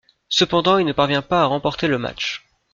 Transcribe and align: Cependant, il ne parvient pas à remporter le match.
Cependant, 0.29 0.79
il 0.79 0.85
ne 0.87 0.93
parvient 0.93 1.21
pas 1.21 1.43
à 1.43 1.45
remporter 1.45 1.87
le 1.87 1.99
match. 1.99 2.43